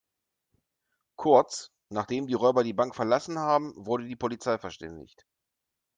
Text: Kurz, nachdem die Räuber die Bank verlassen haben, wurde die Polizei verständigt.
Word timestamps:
Kurz, 1.15 1.69
nachdem 1.89 2.25
die 2.25 2.33
Räuber 2.33 2.63
die 2.63 2.73
Bank 2.73 2.95
verlassen 2.95 3.37
haben, 3.37 3.71
wurde 3.77 4.07
die 4.07 4.15
Polizei 4.15 4.57
verständigt. 4.57 5.27